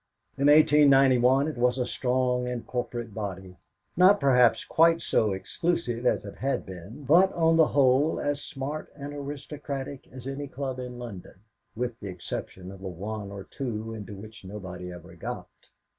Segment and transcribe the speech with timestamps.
[0.35, 3.59] In 1891 it was a strong and corporate body,
[3.95, 8.91] not perhaps quite so exclusive as it had been, but, on the whole, as smart
[8.95, 11.41] and aristocratic as any club in London,
[11.75, 15.69] with the exception of that one or two into which nobody ever got.